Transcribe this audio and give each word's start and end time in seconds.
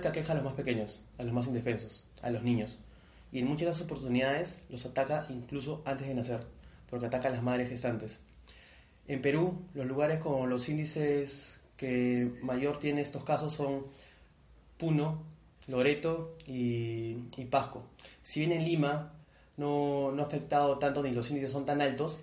Que 0.00 0.08
aqueja 0.08 0.32
a 0.32 0.36
los 0.36 0.44
más 0.44 0.54
pequeños, 0.54 1.02
a 1.18 1.22
los 1.22 1.32
más 1.32 1.46
indefensos, 1.46 2.04
a 2.22 2.30
los 2.30 2.42
niños, 2.42 2.78
y 3.32 3.40
en 3.40 3.46
muchas 3.46 3.60
de 3.60 3.66
las 3.66 3.80
oportunidades 3.80 4.62
los 4.68 4.86
ataca 4.86 5.26
incluso 5.28 5.82
antes 5.84 6.06
de 6.06 6.14
nacer, 6.14 6.40
porque 6.88 7.06
ataca 7.06 7.28
a 7.28 7.32
las 7.32 7.42
madres 7.42 7.68
gestantes. 7.68 8.20
En 9.06 9.20
Perú, 9.20 9.60
los 9.74 9.86
lugares 9.86 10.20
con 10.20 10.48
los 10.48 10.68
índices 10.68 11.60
que 11.76 12.30
mayor 12.42 12.78
tiene 12.78 13.00
estos 13.00 13.24
casos 13.24 13.52
son 13.52 13.86
Puno, 14.78 15.22
Loreto 15.66 16.36
y, 16.46 17.16
y 17.36 17.44
Pasco. 17.50 17.84
Si 18.22 18.40
bien 18.40 18.52
en 18.52 18.64
Lima 18.64 19.12
no, 19.56 20.12
no 20.12 20.22
ha 20.22 20.26
afectado 20.26 20.78
tanto 20.78 21.02
ni 21.02 21.10
los 21.10 21.28
índices 21.30 21.50
son 21.50 21.66
tan 21.66 21.80
altos, 21.80 22.20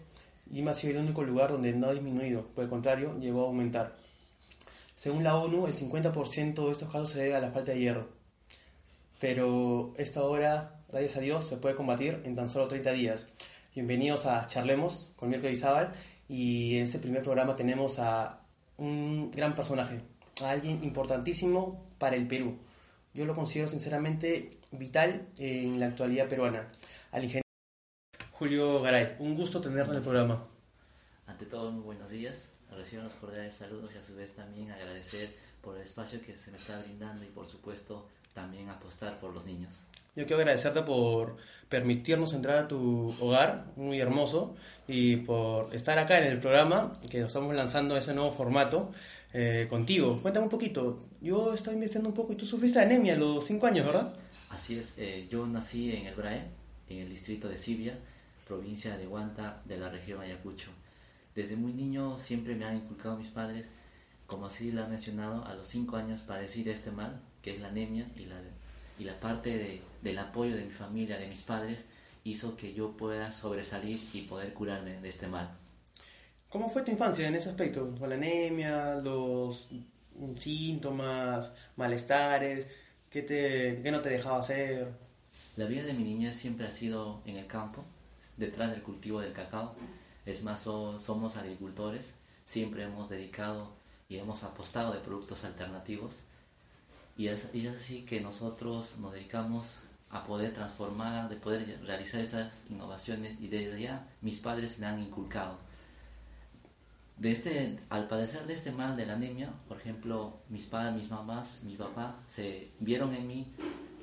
Lima 0.51 0.71
ha 0.71 0.73
sido 0.73 0.93
el 0.93 1.05
único 1.05 1.23
lugar 1.23 1.51
donde 1.51 1.73
no 1.73 1.87
ha 1.87 1.93
disminuido, 1.93 2.47
por 2.55 2.63
el 2.63 2.69
contrario, 2.69 3.17
llegó 3.19 3.43
a 3.43 3.47
aumentar. 3.47 3.95
Según 5.01 5.23
la 5.23 5.35
ONU, 5.35 5.65
el 5.65 5.73
50% 5.73 6.63
de 6.63 6.71
estos 6.71 6.91
casos 6.91 7.09
se 7.09 7.17
debe 7.17 7.35
a 7.35 7.39
la 7.39 7.49
falta 7.49 7.71
de 7.71 7.79
hierro. 7.79 8.09
Pero 9.19 9.95
esto 9.97 10.19
ahora, 10.19 10.79
gracias 10.89 11.17
a 11.17 11.21
Dios, 11.21 11.43
se 11.43 11.57
puede 11.57 11.73
combatir 11.73 12.21
en 12.23 12.35
tan 12.35 12.47
solo 12.49 12.67
30 12.67 12.91
días. 12.91 13.29
Bienvenidos 13.73 14.27
a 14.27 14.47
Charlemos 14.47 15.09
con 15.15 15.29
Mirko 15.29 15.47
Izábal 15.47 15.91
y 16.29 16.77
en 16.77 16.83
este 16.83 16.99
primer 16.99 17.23
programa 17.23 17.55
tenemos 17.55 17.97
a 17.97 18.41
un 18.77 19.31
gran 19.31 19.55
personaje, 19.55 20.01
a 20.43 20.51
alguien 20.51 20.83
importantísimo 20.83 21.83
para 21.97 22.15
el 22.15 22.27
Perú. 22.27 22.59
Yo 23.15 23.25
lo 23.25 23.33
considero 23.33 23.67
sinceramente 23.67 24.59
vital 24.69 25.29
en 25.39 25.79
la 25.79 25.87
actualidad 25.87 26.29
peruana, 26.29 26.69
al 27.11 27.23
ingeniero 27.23 27.47
Julio 28.33 28.83
Garay. 28.83 29.15
Un 29.17 29.33
gusto 29.33 29.61
tenerlo 29.61 29.93
en 29.93 29.97
el 29.97 30.03
programa. 30.03 30.45
Ante 31.25 31.47
todo, 31.47 31.71
muy 31.71 31.81
buenos 31.81 32.11
días. 32.11 32.50
Recibo 32.71 33.01
unos 33.01 33.13
cordiales 33.15 33.55
saludos 33.55 33.91
y 33.93 33.97
a 33.97 34.03
su 34.03 34.15
vez 34.15 34.33
también 34.33 34.71
agradecer 34.71 35.29
por 35.61 35.75
el 35.77 35.83
espacio 35.83 36.21
que 36.21 36.35
se 36.37 36.51
me 36.51 36.57
está 36.57 36.79
brindando 36.81 37.23
y 37.25 37.27
por 37.27 37.45
supuesto 37.45 38.07
también 38.33 38.69
apostar 38.69 39.19
por 39.19 39.33
los 39.33 39.45
niños. 39.45 39.85
Yo 40.15 40.25
quiero 40.25 40.41
agradecerte 40.41 40.81
por 40.81 41.37
permitirnos 41.69 42.33
entrar 42.33 42.57
a 42.59 42.67
tu 42.67 43.15
hogar, 43.19 43.65
muy 43.75 43.99
hermoso, 43.99 44.55
y 44.87 45.17
por 45.17 45.73
estar 45.73 45.99
acá 45.99 46.19
en 46.19 46.31
el 46.31 46.39
programa, 46.39 46.91
que 47.09 47.21
estamos 47.21 47.55
lanzando 47.55 47.95
ese 47.95 48.13
nuevo 48.13 48.31
formato 48.31 48.91
eh, 49.33 49.67
contigo. 49.69 50.19
Cuéntame 50.21 50.45
un 50.45 50.49
poquito, 50.49 50.99
yo 51.21 51.53
estaba 51.53 51.75
investigando 51.75 52.09
un 52.09 52.15
poco 52.15 52.33
y 52.33 52.35
tú 52.35 52.45
sufriste 52.45 52.79
anemia 52.79 53.13
a 53.13 53.17
los 53.17 53.45
5 53.45 53.67
años, 53.67 53.85
¿verdad? 53.85 54.13
Así 54.49 54.77
es, 54.77 54.95
eh, 54.97 55.27
yo 55.29 55.47
nací 55.47 55.95
en 55.95 56.07
el 56.07 56.15
Brae, 56.15 56.43
en 56.89 56.97
el 56.99 57.09
distrito 57.09 57.47
de 57.47 57.55
Sibia, 57.55 57.97
provincia 58.45 58.97
de 58.97 59.07
Huanta, 59.07 59.61
de 59.63 59.77
la 59.77 59.87
región 59.87 60.19
Ayacucho. 60.19 60.71
Desde 61.35 61.55
muy 61.55 61.73
niño 61.73 62.19
siempre 62.19 62.55
me 62.55 62.65
han 62.65 62.77
inculcado 62.77 63.17
mis 63.17 63.29
padres, 63.29 63.67
como 64.27 64.45
así 64.45 64.71
lo 64.71 64.83
han 64.83 64.89
mencionado, 64.89 65.45
a 65.45 65.53
los 65.55 65.67
5 65.67 65.95
años 65.97 66.21
padecí 66.21 66.63
de 66.63 66.71
este 66.71 66.91
mal, 66.91 67.21
que 67.41 67.55
es 67.55 67.61
la 67.61 67.69
anemia, 67.69 68.05
y 68.15 68.25
la, 68.25 68.41
y 68.99 69.03
la 69.03 69.19
parte 69.19 69.57
de, 69.57 69.81
del 70.01 70.17
apoyo 70.19 70.55
de 70.55 70.65
mi 70.65 70.71
familia, 70.71 71.17
de 71.17 71.27
mis 71.27 71.41
padres, 71.41 71.85
hizo 72.23 72.55
que 72.55 72.73
yo 72.73 72.95
pueda 72.95 73.31
sobresalir 73.31 73.99
y 74.13 74.21
poder 74.21 74.53
curarme 74.53 75.01
de 75.01 75.09
este 75.09 75.27
mal. 75.27 75.49
¿Cómo 76.49 76.69
fue 76.69 76.83
tu 76.83 76.91
infancia 76.91 77.27
en 77.27 77.35
ese 77.35 77.49
aspecto? 77.49 77.95
Con 77.97 78.09
la 78.09 78.15
anemia, 78.15 78.95
los 78.95 79.69
síntomas, 80.35 81.53
malestares, 81.77 82.67
¿qué, 83.09 83.21
te, 83.21 83.81
qué 83.81 83.91
no 83.91 84.01
te 84.01 84.09
dejaba 84.09 84.39
hacer? 84.39 84.91
La 85.55 85.65
vida 85.65 85.83
de 85.83 85.93
mi 85.93 86.03
niña 86.03 86.33
siempre 86.33 86.67
ha 86.67 86.71
sido 86.71 87.21
en 87.25 87.37
el 87.37 87.47
campo, 87.47 87.83
detrás 88.37 88.71
del 88.71 88.83
cultivo 88.83 89.21
del 89.21 89.33
cacao. 89.33 89.75
Es 90.25 90.43
más, 90.43 90.61
so, 90.61 90.99
somos 90.99 91.37
agricultores, 91.37 92.15
siempre 92.45 92.83
hemos 92.83 93.09
dedicado 93.09 93.71
y 94.09 94.17
hemos 94.17 94.43
apostado 94.43 94.93
de 94.93 94.99
productos 94.99 95.45
alternativos. 95.45 96.23
Y 97.17 97.27
es, 97.27 97.49
y 97.53 97.67
es 97.67 97.77
así 97.77 98.03
que 98.03 98.21
nosotros 98.21 98.97
nos 98.99 99.13
dedicamos 99.13 99.83
a 100.09 100.25
poder 100.25 100.53
transformar, 100.53 101.29
de 101.29 101.37
poder 101.37 101.81
realizar 101.83 102.21
esas 102.21 102.65
innovaciones 102.69 103.39
y 103.39 103.47
desde 103.47 103.75
allá 103.75 104.07
mis 104.21 104.39
padres 104.39 104.79
me 104.79 104.85
han 104.85 104.99
inculcado. 104.99 105.57
De 107.17 107.31
este, 107.31 107.77
al 107.89 108.07
padecer 108.07 108.47
de 108.47 108.53
este 108.53 108.71
mal 108.71 108.95
de 108.95 109.05
la 109.05 109.13
anemia, 109.13 109.53
por 109.67 109.77
ejemplo, 109.77 110.39
mis 110.49 110.65
padres, 110.65 110.95
mis 110.95 111.09
mamás, 111.09 111.61
mi 111.63 111.75
papá 111.75 112.15
se 112.25 112.71
vieron 112.79 113.13
en 113.13 113.27
mí 113.27 113.47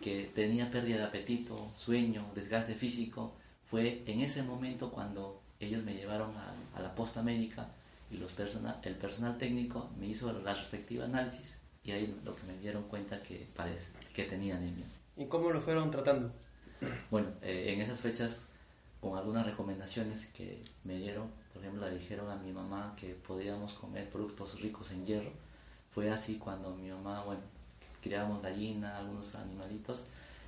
que 0.01 0.31
tenía 0.35 0.71
pérdida 0.71 0.99
de 0.99 1.05
apetito, 1.05 1.71
sueño, 1.75 2.25
desgaste 2.35 2.75
físico. 2.75 3.35
Fue 3.67 4.05
en 4.07 4.21
ese 4.21 4.43
momento 4.43 4.91
cuando 4.91 5.43
ellos 5.61 5.85
me 5.85 5.95
llevaron 5.95 6.31
a, 6.37 6.79
a 6.79 6.83
la 6.83 6.95
posta 6.95 7.23
médica 7.23 7.69
y 8.11 8.17
los 8.17 8.33
persona, 8.33 8.81
el 8.83 8.95
personal 8.95 9.37
técnico 9.39 9.91
me 9.99 10.07
hizo 10.07 10.33
la 10.33 10.55
respectiva 10.55 11.05
análisis 11.05 11.59
y 11.85 11.93
ahí 11.93 12.21
lo 12.25 12.35
que 12.35 12.43
me 12.45 12.59
dieron 12.59 12.85
cuenta 12.85 13.23
que, 13.23 13.47
padece, 13.55 13.93
que 14.15 14.25
tenía 14.25 14.57
anemia. 14.57 14.85
¿Y 15.17 15.27
cómo 15.27 15.51
lo 15.51 15.61
fueron 15.61 15.91
tratando? 15.91 16.31
Bueno, 17.11 17.29
eh, 17.43 17.73
en 17.73 17.81
esas 17.81 18.01
fechas, 18.01 18.49
con 19.01 19.17
algunas 19.17 19.45
recomendaciones 19.45 20.27
que 20.27 20.63
me 20.85 20.97
dieron, 20.97 21.29
por 21.53 21.63
ejemplo, 21.63 21.89
le 21.89 21.99
dijeron 21.99 22.31
a 22.31 22.37
mi 22.37 22.53
mamá 22.53 22.95
que 22.97 23.15
podíamos 23.15 23.73
comer 23.75 24.09
productos 24.11 24.61
ricos 24.61 24.93
en 24.93 25.05
hierro. 25.05 25.33
Fue 25.91 26.11
así 26.11 26.37
cuando 26.37 26.77
mi 26.77 26.91
mamá, 26.91 27.25
bueno, 27.25 27.41
criábamos 28.03 28.43
gallina, 28.43 28.99
algunos 28.99 29.35
animalitos, 29.35 30.07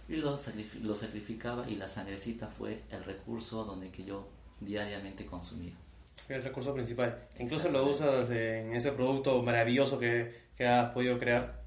y 0.09 0.17
los 0.17 0.43
sacrific 0.43 0.83
lo 0.85 0.95
sacrificaba 0.95 1.69
y 1.69 1.77
la 1.77 1.89
sangrecita 1.89 2.49
fue 2.49 2.83
el 2.91 3.03
recurso 3.05 3.65
donde 3.65 3.91
que 3.91 4.05
yo 4.05 4.29
diariamente 4.61 5.27
consumía. 5.27 5.73
El 6.29 6.43
recurso 6.43 6.75
principal. 6.75 7.21
Incluso 7.39 7.71
lo 7.71 7.85
usas 7.87 8.31
en 8.31 8.75
ese 8.75 8.93
producto 8.93 9.43
maravilloso 9.43 9.99
que, 9.99 10.33
que 10.57 10.67
has 10.67 10.91
podido 10.91 11.19
crear. 11.19 11.61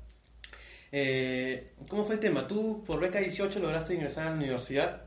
Eh, 0.91 1.73
¿Cómo 1.89 2.05
fue 2.05 2.15
el 2.15 2.21
tema? 2.21 2.47
Tú 2.47 2.83
por 2.85 2.99
beca 2.99 3.19
18 3.19 3.59
lograste 3.59 3.95
ingresar 3.95 4.27
a 4.27 4.29
la 4.29 4.37
universidad. 4.37 5.01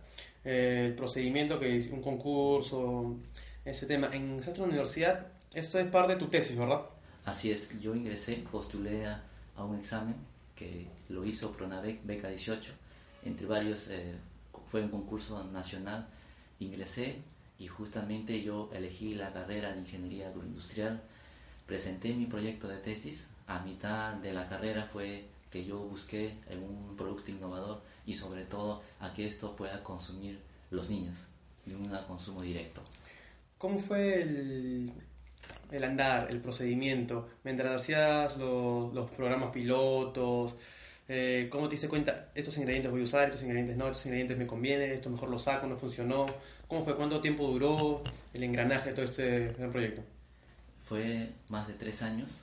Eh, 0.45 0.85
el 0.87 0.95
procedimiento 0.95 1.59
que 1.59 1.89
un 1.93 2.03
concurso, 2.03 3.17
ese 3.65 3.87
tema. 3.87 4.11
Ingresaste 4.15 4.61
a 4.61 4.63
la 4.63 4.69
universidad. 4.69 5.27
Esto 5.55 5.79
es 5.79 5.87
parte 5.87 6.15
de 6.15 6.19
tu 6.19 6.27
tesis, 6.27 6.57
¿verdad? 6.57 6.83
Así 7.25 7.51
es. 7.51 7.71
Yo 7.81 7.95
ingresé, 7.95 8.45
postulé 8.51 9.07
a, 9.07 9.23
a 9.57 9.65
un 9.65 9.79
examen 9.79 10.17
que 10.55 10.87
lo 11.09 11.25
hizo 11.25 11.53
Pronavec 11.53 12.05
beca 12.05 12.29
18. 12.29 12.73
Entre 13.25 13.47
varios 13.47 13.89
eh, 13.89 14.15
fue 14.69 14.83
un 14.83 14.89
concurso 14.89 15.45
nacional. 15.45 16.09
Ingresé 16.59 17.23
y 17.59 17.69
justamente 17.69 18.43
yo 18.43 18.71
elegí 18.73 19.15
la 19.15 19.33
carrera 19.33 19.73
de 19.73 19.81
ingeniería 19.81 20.29
agroindustrial. 20.29 21.03
Presenté 21.67 22.15
mi 22.15 22.27
proyecto 22.27 22.69
de 22.69 22.79
tesis. 22.79 23.29
A 23.47 23.61
mitad 23.61 24.15
de 24.15 24.33
la 24.33 24.49
carrera 24.49 24.89
fue 24.93 25.25
que 25.51 25.65
yo 25.65 25.79
busqué 25.79 26.35
un 26.51 26.97
producto 26.97 27.31
innovador 27.31 27.81
y 28.05 28.15
sobre 28.15 28.45
todo 28.45 28.83
a 29.01 29.13
que 29.13 29.27
esto 29.27 29.57
pueda 29.57 29.83
consumir 29.83 30.39
los 30.71 30.91
niños 30.91 31.27
de 31.65 31.77
un 31.77 31.89
consumo 32.07 32.43
directo. 32.43 32.83
¿Cómo 33.59 33.79
fue 33.79 34.23
el, 34.23 34.93
el 35.71 35.85
andar, 35.85 36.29
el 36.31 36.41
procedimiento? 36.41 37.29
Mientras 37.45 37.81
hacías 37.81 38.37
los, 38.37 38.93
los 38.93 39.11
programas 39.11 39.51
pilotos, 39.51 40.55
eh, 41.09 41.49
¿cómo 41.51 41.69
te 41.69 41.73
diste 41.73 41.89
cuenta? 41.89 42.31
Estos 42.35 42.57
ingredientes 42.59 42.91
voy 42.91 43.03
a 43.03 43.05
usar, 43.05 43.29
estos 43.29 43.43
ingredientes 43.43 43.77
no, 43.77 43.87
estos 43.87 44.07
ingredientes 44.07 44.39
me 44.39 44.47
convienen, 44.47 44.91
esto 44.91 45.11
mejor 45.11 45.31
lo 45.31 45.39
saco, 45.39 45.67
no 45.67 45.77
funcionó. 45.77 46.27
¿Cómo 46.69 46.85
fue? 46.85 46.97
¿Cuánto 46.97 47.21
tiempo 47.21 47.47
duró 47.47 48.03
el 48.35 48.43
engranaje 48.43 48.91
de 48.91 48.95
todo 48.95 49.05
este 49.05 49.53
gran 49.53 49.71
proyecto? 49.71 50.03
Fue 50.85 51.33
más 51.49 51.69
de 51.69 51.75
tres 51.75 52.03
años. 52.03 52.43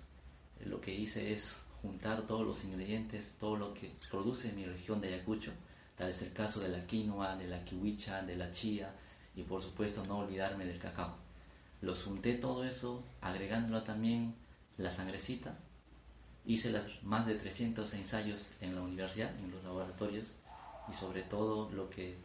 Lo 0.65 0.79
que 0.79 0.93
hice 0.93 1.33
es 1.33 1.57
juntar 1.81 2.25
todos 2.25 2.47
los 2.47 2.63
ingredientes, 2.63 3.35
todo 3.39 3.57
lo 3.57 3.73
que 3.73 3.91
produce 4.09 4.53
mi 4.53 4.65
región 4.65 5.01
de 5.01 5.09
Ayacucho, 5.09 5.51
tal 5.97 6.09
es 6.09 6.21
el 6.21 6.31
caso 6.31 6.61
de 6.61 6.69
la 6.69 6.85
quinoa, 6.87 7.35
de 7.35 7.47
la 7.47 7.65
kiwicha, 7.65 8.21
de 8.21 8.37
la 8.37 8.49
chía, 8.51 8.93
y 9.35 9.43
por 9.43 9.61
supuesto 9.61 10.05
no 10.05 10.19
olvidarme 10.19 10.65
del 10.65 10.79
cacao. 10.79 11.17
Los 11.81 12.03
junté 12.03 12.35
todo 12.35 12.63
eso, 12.63 13.03
agregándolo 13.19 13.83
también 13.83 14.35
la 14.77 14.89
sangrecita. 14.89 15.57
Hice 16.45 16.71
las, 16.71 17.03
más 17.03 17.25
de 17.25 17.35
300 17.35 17.93
ensayos 17.93 18.51
en 18.61 18.75
la 18.75 18.81
universidad, 18.81 19.31
en 19.39 19.51
los 19.51 19.63
laboratorios, 19.63 20.35
y 20.89 20.93
sobre 20.93 21.21
todo 21.23 21.69
lo 21.71 21.89
que, 21.89 22.15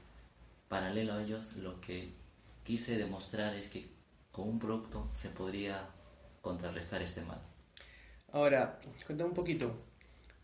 paralelo 0.68 1.14
a 1.14 1.22
ellos, 1.22 1.54
lo 1.56 1.80
que 1.80 2.12
quise 2.64 2.98
demostrar 2.98 3.54
es 3.54 3.68
que 3.68 3.86
con 4.32 4.48
un 4.48 4.58
producto 4.58 5.08
se 5.12 5.28
podría 5.28 5.86
contrarrestar 6.40 7.02
este 7.02 7.22
mal. 7.22 7.40
Ahora, 8.32 8.78
cuéntame 9.06 9.30
un 9.30 9.34
poquito. 9.34 9.74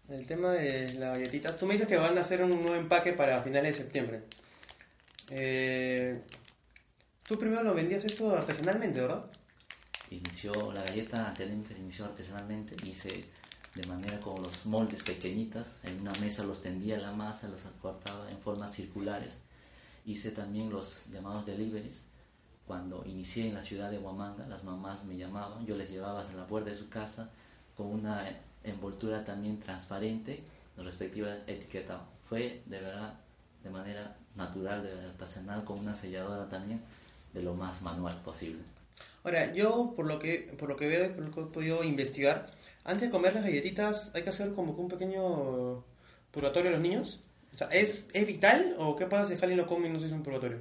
El 0.09 0.27
tema 0.27 0.53
de 0.53 0.93
las 0.95 1.19
galletitas. 1.19 1.57
Tú 1.57 1.67
me 1.67 1.73
dices 1.73 1.89
que 1.89 1.97
van 1.97 2.17
a 2.19 2.21
hacer 2.21 2.43
un 2.43 2.51
nuevo 2.63 2.75
empaque 2.75 3.13
para 3.13 3.43
finales 3.43 3.77
de 3.77 3.83
septiembre. 3.85 4.23
Eh, 5.31 6.21
tú 7.23 7.39
primero 7.39 7.63
lo 7.63 7.75
vendías 7.75 8.05
esto 8.05 8.37
artesanalmente, 8.37 9.01
¿verdad? 9.01 9.25
Inició 10.11 10.73
la 10.73 10.83
galleta 10.83 11.35
se 11.37 11.79
inició 11.79 12.05
artesanalmente, 12.05 12.77
hice 12.87 13.09
de 13.75 13.87
manera 13.89 14.21
como 14.21 14.39
los 14.39 14.67
moldes 14.67 15.03
pequeñitas, 15.03 15.81
en 15.85 16.01
una 16.01 16.13
mesa 16.21 16.45
los 16.45 16.63
tendía 16.63 16.99
la 16.99 17.13
masa, 17.13 17.49
los 17.49 17.63
cortaba 17.83 18.31
en 18.31 18.39
formas 18.39 18.73
circulares. 18.73 19.39
Hice 20.07 20.31
también 20.31 20.71
los 20.71 21.07
llamados 21.11 21.45
deliveries. 21.45 22.05
Cuando 22.67 23.05
inicié 23.05 23.49
en 23.49 23.55
la 23.55 23.63
ciudad 23.63 23.91
de 23.91 23.99
Huamanga, 23.99 24.47
las 24.47 24.65
mamás 24.65 25.05
me 25.05 25.17
llamaban, 25.17 25.67
yo 25.67 25.77
les 25.77 25.91
llevaba 25.91 26.21
a 26.21 26.33
la 26.33 26.47
puerta 26.47 26.71
de 26.71 26.77
su 26.77 26.89
casa 26.89 27.31
con 27.77 27.89
una 27.89 28.29
envoltura 28.63 29.25
también 29.25 29.59
transparente, 29.59 30.45
la 30.77 30.85
respectiva 30.85 31.35
etiqueta. 31.47 32.01
Fue 32.29 32.63
de 32.67 32.81
verdad 32.81 33.15
de 33.63 33.71
manera 33.71 34.17
natural, 34.37 34.83
de 34.83 35.07
artesanal, 35.07 35.65
con 35.65 35.79
una 35.79 35.95
selladora 35.95 36.49
también, 36.49 36.81
de 37.33 37.43
lo 37.43 37.55
más 37.55 37.83
manual 37.83 38.17
posible. 38.23 38.63
Ahora, 39.25 39.53
yo 39.53 39.95
por 39.97 40.07
lo 40.07 40.19
que 40.19 40.55
por 40.59 40.69
lo 40.69 40.77
que 40.77 40.87
veo, 40.87 41.15
por 41.15 41.25
lo 41.25 41.31
que 41.31 41.41
he 41.41 41.45
podido 41.45 41.83
investigar, 41.83 42.47
antes 42.85 43.09
de 43.09 43.11
comer 43.11 43.35
las 43.35 43.45
galletitas 43.45 44.13
hay 44.15 44.23
que 44.23 44.31
hacer 44.31 44.53
como 44.53 44.73
un 44.73 44.89
pequeño 44.89 45.83
purgatorio 46.31 46.69
a 46.69 46.73
los 46.73 46.83
niños. 46.83 47.23
O 47.55 47.57
sea, 47.57 47.69
¿es, 47.69 48.09
¿es 48.13 48.27
vital 48.27 48.75
o 48.79 48.97
qué 48.97 49.07
pasa 49.07 49.29
si 49.29 49.35
alguien 49.35 49.57
lo 49.57 49.67
come 49.67 49.89
y 49.89 49.91
no 49.91 49.99
se 49.99 50.07
hace 50.07 50.15
un 50.15 50.23
purgatorio? 50.23 50.59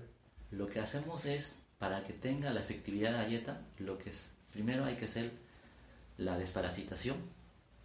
Lo 0.51 0.67
que 0.67 0.79
hacemos 0.79 1.25
es, 1.25 1.63
para 1.77 2.03
que 2.03 2.13
tenga 2.13 2.51
la 2.51 2.61
efectividad 2.61 3.11
de 3.11 3.17
la 3.17 3.23
galleta, 3.23 3.61
lo 3.79 3.97
que 3.97 4.11
es, 4.11 4.29
primero 4.51 4.85
hay 4.85 4.95
que 4.95 5.05
hacer 5.05 5.31
la 6.17 6.37
desparasitación 6.37 7.17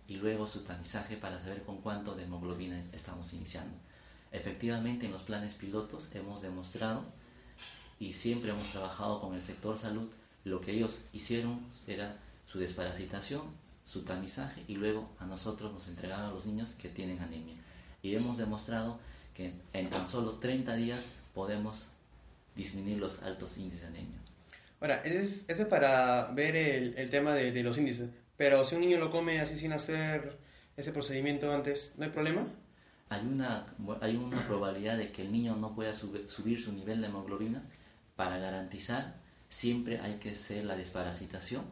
y 0.07 0.17
luego 0.17 0.47
su 0.47 0.61
tamizaje 0.61 1.17
para 1.17 1.39
saber 1.39 1.63
con 1.63 1.81
cuánto 1.81 2.15
de 2.15 2.25
hemoglobina 2.25 2.85
estamos 2.93 3.33
iniciando. 3.33 3.77
Efectivamente, 4.31 5.07
en 5.07 5.13
los 5.13 5.23
planes 5.23 5.55
pilotos 5.55 6.11
hemos 6.15 6.43
demostrado 6.43 7.05
y 7.99 8.13
siempre 8.13 8.51
hemos 8.51 8.71
trabajado 8.71 9.21
con 9.21 9.35
el 9.35 9.43
sector 9.43 9.79
salud, 9.79 10.09
lo 10.49 10.61
que 10.61 10.73
ellos 10.73 11.05
hicieron 11.13 11.61
era 11.87 12.17
su 12.47 12.59
desparasitación, 12.59 13.43
su 13.85 14.03
tamizaje 14.03 14.65
y 14.69 14.75
luego 14.75 15.09
a 15.19 15.27
nosotros 15.27 15.73
nos 15.73 15.89
entregaron 15.89 16.27
a 16.27 16.33
los 16.33 16.47
niños 16.47 16.73
que 16.73 16.89
tienen 16.89 17.21
anemia. 17.21 17.57
Y 18.03 18.15
hemos 18.15 18.39
demostrado 18.39 18.99
que 19.35 19.53
en 19.73 19.91
tan 19.91 20.09
solo 20.09 20.39
30 20.39 20.75
días 20.77 21.07
podemos 21.35 21.91
disminuir 22.57 22.99
los 22.99 23.23
altos 23.23 23.57
índices 23.59 23.83
de 23.83 23.89
anemia. 23.89 24.19
Ahora, 24.81 24.97
ese 25.05 25.45
es, 25.53 25.67
para 25.67 26.27
ver 26.33 26.55
el, 26.55 27.11
tema 27.11 27.35
de, 27.35 27.63
los 27.63 27.79
índices. 27.79 28.11
Pero 28.37 28.65
si 28.65 28.77
un 28.77 28.83
niño 28.83 28.99
lo 28.99 29.11
come 29.11 29.41
así 29.41 29.59
sin 29.59 29.73
hacer 29.73 30.39
ese 30.77 30.93
procedimiento 30.93 31.53
antes, 31.53 31.93
¿no 31.97 32.05
hay 32.05 32.11
problema? 32.11 32.47
Hay 33.09 33.27
una, 33.27 33.67
hay 34.01 34.17
una 34.17 34.47
probabilidad 34.47 34.97
de 34.97 35.11
que 35.11 35.23
el 35.23 35.33
niño 35.33 35.57
no 35.57 35.75
pueda 35.75 35.95
subir 35.95 36.61
su 36.63 36.73
nivel 36.73 37.01
de 37.01 37.09
hemoglobina. 37.09 37.63
Para 38.15 38.39
garantizar, 38.39 39.17
siempre 39.49 40.01
hay 40.01 40.15
que 40.15 40.31
hacer 40.31 40.65
la 40.65 40.77
desparasitación 40.77 41.65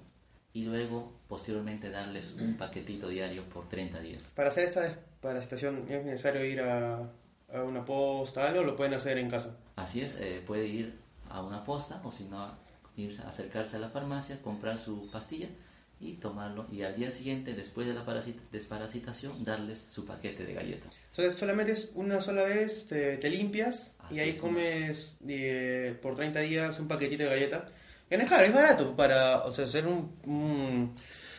y 0.52 0.64
luego, 0.64 1.12
posteriormente, 1.28 1.90
darles 1.90 2.34
un 2.34 2.56
paquetito 2.56 3.08
diario 3.08 3.46
por 3.48 3.68
30 3.68 4.00
días. 4.00 4.32
Para 4.34 4.48
hacer 4.48 4.64
esta 4.64 4.82
desparasitación, 4.82 5.84
¿es 5.90 6.04
necesario 6.04 6.44
ir 6.44 6.62
a, 6.62 7.12
a 7.52 7.62
una 7.62 7.84
posta 7.84 8.54
o 8.58 8.64
lo 8.64 8.74
pueden 8.74 8.94
hacer 8.94 9.18
en 9.18 9.28
casa? 9.28 9.56
Así 9.76 10.00
es, 10.00 10.18
eh, 10.18 10.42
puede 10.46 10.66
ir 10.66 10.98
a 11.28 11.42
una 11.42 11.62
posta 11.62 12.00
o 12.04 12.12
si 12.12 12.24
no 12.24 12.50
ir 12.96 13.20
a 13.20 13.28
acercarse 13.28 13.76
a 13.76 13.80
la 13.80 13.90
farmacia, 13.90 14.40
comprar 14.40 14.78
su 14.78 15.10
pastilla 15.10 15.48
y 15.98 16.14
tomarlo 16.14 16.66
y 16.70 16.82
al 16.82 16.94
día 16.94 17.10
siguiente, 17.10 17.54
después 17.54 17.86
de 17.86 17.94
la 17.94 18.04
desparasitación, 18.52 19.44
darles 19.44 19.86
su 19.90 20.04
paquete 20.04 20.44
de 20.44 20.54
galletas. 20.54 20.94
Entonces 21.10 21.34
solamente 21.34 21.72
es 21.72 21.92
una 21.94 22.20
sola 22.20 22.44
vez, 22.44 22.86
te, 22.86 23.30
limpias 23.30 23.96
y 24.10 24.18
ahí 24.20 24.34
comes 24.34 25.16
eh, 25.26 25.96
por 26.02 26.16
30 26.16 26.40
días 26.40 26.78
un 26.78 26.88
paquetito 26.88 27.24
de 27.24 27.30
galletas. 27.30 27.64
No 28.10 28.18
es 28.18 28.28
caro, 28.28 28.44
es 28.44 28.54
barato 28.54 28.94
para 28.94 29.44
o 29.44 29.52
sea, 29.52 29.64
hacer 29.64 29.86
un, 29.86 30.92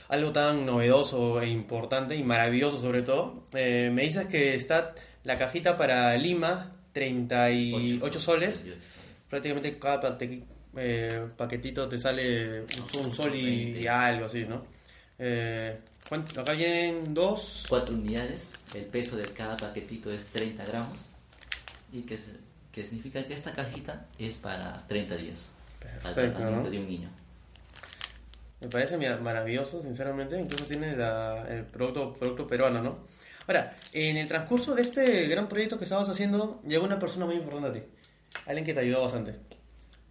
algo 0.10 0.32
tan 0.32 0.66
novedoso 0.66 1.40
e 1.40 1.48
importante 1.48 2.16
y 2.16 2.24
maravilloso 2.24 2.78
sobre 2.78 3.04
todo. 3.04 3.44
Eh, 3.54 3.92
me 3.94 4.02
dices 4.02 4.26
que 4.28 4.56
está 4.56 4.96
la 5.24 5.38
cajita 5.38 5.78
para 5.78 6.16
Lima, 6.18 6.76
38 6.94 8.20
soles. 8.20 8.66
Prácticamente 9.30 9.78
cada 9.78 10.00
eh, 10.78 11.28
paquetito 11.36 11.90
te 11.90 11.98
sale 11.98 12.62
un, 12.62 13.14
sol 13.14 13.36
y, 13.36 13.88
algo 13.88 14.26
así, 14.26 14.46
¿no? 14.46 14.64
Eh, 15.18 15.80
acá 16.10 16.54
vienen 16.54 17.14
dos. 17.14 17.66
Cuatro 17.68 17.96
unidades. 17.96 18.54
El 18.76 18.86
peso 18.86 19.18
de 19.18 19.26
cada 19.26 19.58
paquetito 19.58 20.12
es 20.12 20.28
30 20.28 20.66
gramos. 20.66 21.12
Y 21.92 22.02
que, 22.02 22.20
que 22.72 22.84
significa 22.84 23.24
que 23.26 23.34
esta 23.34 23.54
cajita 23.54 24.06
es 24.20 24.36
para 24.38 24.86
30 24.88 25.18
días. 25.18 25.50
Perfecto, 25.80 26.70
de 26.70 26.80
un 26.80 26.88
niño. 26.88 27.10
Me 28.62 28.68
parece 28.68 28.98
maravilloso, 28.98 29.82
sinceramente. 29.82 30.40
Incluso 30.40 30.66
tiene 30.66 30.92
el 31.50 31.64
producto, 31.66 32.14
producto 32.14 32.48
peruano, 32.48 32.82
¿no? 32.84 33.00
Ahora, 33.48 33.76
en 33.94 34.18
el 34.18 34.28
transcurso 34.28 34.76
de 34.76 34.82
este 34.82 35.28
gran 35.28 35.48
proyecto 35.48 35.78
que 35.78 35.86
estabas 35.86 36.10
haciendo, 36.10 36.62
llegó 36.68 36.86
una 36.86 37.00
persona 37.00 37.26
muy 37.26 37.36
importante 37.36 37.70
a 37.70 37.74
ti. 37.74 37.82
Alguien 38.46 38.66
que 38.66 38.74
te 38.74 38.82
ayudó 38.82 39.02
bastante 39.02 39.47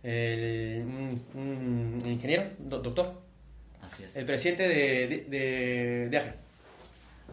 un, 0.02 2.02
ingeniero, 2.04 2.50
doctor. 2.58 3.22
Así 3.82 4.04
es. 4.04 4.16
El 4.16 4.24
presidente 4.24 4.68
de, 4.68 5.26
de, 5.28 6.08
de, 6.08 6.34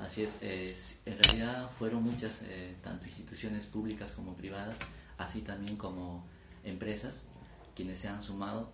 Así 0.01 0.23
es. 0.23 0.99
en 1.05 1.23
realidad 1.23 1.69
fueron 1.77 2.03
muchas, 2.03 2.41
eh, 2.43 2.75
tanto 2.83 3.05
instituciones 3.05 3.65
públicas 3.65 4.11
como 4.11 4.35
privadas, 4.35 4.77
así 5.17 5.41
también 5.41 5.77
como 5.77 6.25
empresas, 6.63 7.27
quienes 7.75 7.99
se 7.99 8.07
han 8.07 8.21
sumado. 8.21 8.71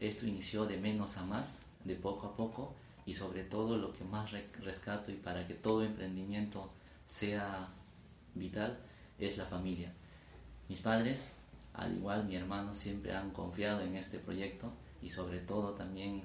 Esto 0.00 0.26
inició 0.26 0.66
de 0.66 0.76
menos 0.76 1.16
a 1.16 1.24
más, 1.24 1.62
de 1.84 1.96
poco 1.96 2.28
a 2.28 2.36
poco, 2.36 2.74
y 3.08 3.14
sobre 3.14 3.42
todo 3.42 3.78
lo 3.78 3.90
que 3.92 4.04
más 4.04 4.32
rescato 4.62 5.10
y 5.10 5.14
para 5.14 5.46
que 5.46 5.54
todo 5.54 5.82
emprendimiento 5.82 6.70
sea 7.06 7.68
vital 8.34 8.78
es 9.18 9.38
la 9.38 9.46
familia. 9.46 9.90
Mis 10.68 10.80
padres 10.80 11.37
al 11.78 11.96
igual 11.96 12.24
mi 12.24 12.36
hermano 12.36 12.74
siempre 12.74 13.14
han 13.14 13.30
confiado 13.30 13.80
en 13.82 13.96
este 13.96 14.18
proyecto 14.18 14.72
y 15.00 15.10
sobre 15.10 15.38
todo 15.38 15.72
también 15.72 16.22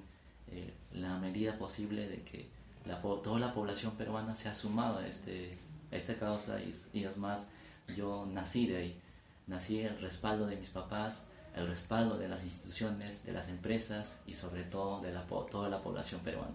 eh, 0.51 0.74
la 0.91 1.17
medida 1.19 1.57
posible 1.57 2.07
de 2.07 2.24
que 2.24 2.48
la, 2.86 3.01
toda 3.01 3.39
la 3.39 3.53
población 3.53 3.95
peruana 3.95 4.36
se 4.36 4.50
ha 4.50 4.53
sumado 4.53 5.00
a, 5.00 5.07
este, 5.07 5.51
esta 5.91 6.15
causa 6.15 6.60
y, 6.60 6.74
y, 6.93 7.03
es 7.05 7.17
más, 7.17 7.50
yo 7.95 8.25
nací 8.25 8.67
de 8.67 8.77
ahí, 8.77 9.01
nací 9.48 9.79
el 9.79 10.00
respaldo 10.01 10.48
de 10.48 10.57
mis 10.57 10.69
papás, 10.69 11.27
el 11.55 11.67
respaldo 11.67 12.17
de 12.17 12.27
las 12.27 12.43
instituciones, 12.43 13.24
de 13.24 13.31
las 13.31 13.48
empresas 13.50 14.19
y 14.25 14.33
sobre 14.33 14.63
todo 14.63 15.01
de 15.01 15.13
la, 15.13 15.25
toda 15.27 15.69
la 15.69 15.81
población 15.81 16.22
peruana. 16.22 16.53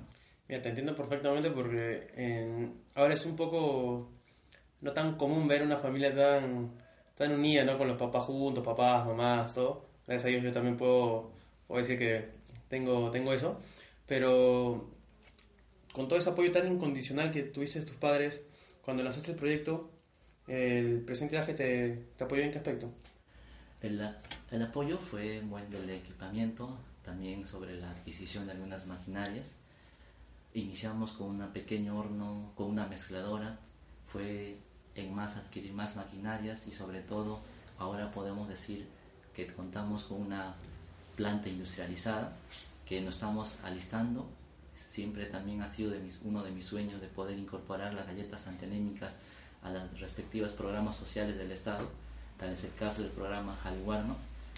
Mira, 0.48 0.60
te 0.60 0.70
entiendo 0.70 0.96
perfectamente 0.96 1.50
porque 1.50 2.74
ahora 2.94 3.14
es 3.14 3.24
un 3.26 3.36
poco 3.36 4.08
no 4.80 4.92
tan 4.92 5.16
común 5.16 5.46
ver 5.46 5.62
una 5.62 5.76
familia 5.76 6.14
tan 6.14 6.72
tan 7.18 7.32
unida, 7.32 7.64
¿no? 7.64 7.76
Con 7.76 7.88
los 7.88 7.98
papás 7.98 8.24
juntos, 8.24 8.64
papás, 8.64 9.04
mamás, 9.04 9.54
todo. 9.54 9.84
Gracias 10.06 10.24
a 10.24 10.28
Dios 10.28 10.42
yo 10.44 10.52
también 10.52 10.76
puedo, 10.76 11.32
puedo 11.66 11.80
decir 11.80 11.98
que 11.98 12.30
tengo, 12.68 13.10
tengo 13.10 13.32
eso. 13.32 13.58
Pero 14.06 14.88
con 15.92 16.06
todo 16.06 16.18
ese 16.18 16.30
apoyo 16.30 16.52
tan 16.52 16.72
incondicional 16.72 17.32
que 17.32 17.42
tuviste 17.42 17.80
de 17.80 17.86
tus 17.86 17.96
padres, 17.96 18.44
cuando 18.84 19.02
lanzaste 19.02 19.32
el 19.32 19.36
proyecto, 19.36 19.90
¿el 20.46 21.00
presidente 21.00 21.40
de 21.40 21.54
te, 21.54 21.96
te 22.16 22.24
apoyó 22.24 22.42
en 22.42 22.52
qué 22.52 22.58
aspecto? 22.58 22.88
El, 23.82 24.00
el 24.52 24.62
apoyo 24.62 24.98
fue 24.98 25.40
buen 25.40 25.68
del 25.70 25.90
equipamiento, 25.90 26.78
también 27.04 27.44
sobre 27.44 27.80
la 27.80 27.90
adquisición 27.90 28.46
de 28.46 28.52
algunas 28.52 28.86
maquinarias. 28.86 29.56
Iniciamos 30.54 31.12
con 31.12 31.40
un 31.40 31.52
pequeño 31.52 31.98
horno, 31.98 32.52
con 32.54 32.68
una 32.68 32.86
mezcladora. 32.86 33.58
Fue 34.06 34.56
en 35.00 35.14
más 35.14 35.36
adquirir 35.36 35.72
más 35.72 35.96
maquinarias 35.96 36.66
y 36.66 36.72
sobre 36.72 37.00
todo 37.00 37.38
ahora 37.78 38.10
podemos 38.10 38.48
decir 38.48 38.86
que 39.34 39.46
contamos 39.46 40.04
con 40.04 40.20
una 40.20 40.54
planta 41.16 41.48
industrializada 41.48 42.32
que 42.86 43.00
nos 43.00 43.14
estamos 43.14 43.58
alistando. 43.62 44.26
Siempre 44.74 45.26
también 45.26 45.62
ha 45.62 45.68
sido 45.68 45.90
de 45.90 45.98
mis, 45.98 46.20
uno 46.24 46.42
de 46.42 46.50
mis 46.50 46.64
sueños 46.64 47.00
de 47.00 47.08
poder 47.08 47.38
incorporar 47.38 47.94
las 47.94 48.06
galletas 48.06 48.46
antianémicas 48.46 49.20
a 49.62 49.70
los 49.70 50.00
respectivos 50.00 50.52
programas 50.52 50.96
sociales 50.96 51.36
del 51.36 51.50
Estado. 51.52 51.88
Tal 52.38 52.52
es 52.52 52.64
el 52.64 52.72
caso 52.74 53.02
del 53.02 53.10
programa 53.10 53.56
Jaliwarma. 53.62 54.16